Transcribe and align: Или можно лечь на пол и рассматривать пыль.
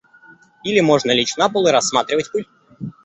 Или 0.63 0.79
можно 0.79 1.11
лечь 1.11 1.37
на 1.37 1.47
пол 1.47 1.67
и 1.67 1.71
рассматривать 1.71 2.31
пыль. 2.31 2.47